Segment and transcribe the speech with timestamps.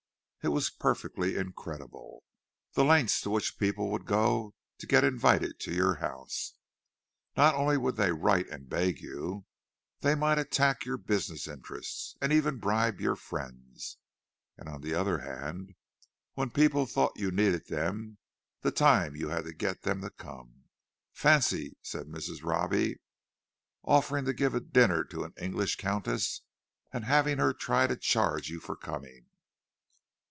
[0.43, 2.23] It was perfectly incredible,
[2.73, 6.55] the lengths to which people would go to get invited to your house;
[7.37, 9.45] not only would they write and beg you,
[9.99, 13.97] they might attack your business interests, and even bribe your friends.
[14.57, 15.75] And on the other hand,
[16.33, 18.17] when people thought you needed them,
[18.61, 20.63] the time you had to get them to come!
[21.13, 22.41] "Fancy," said Mrs.
[22.43, 22.95] Robbie,
[23.83, 26.41] "offering to give a dinner to an English countess,
[26.91, 29.27] and having her try to charge you for coming!"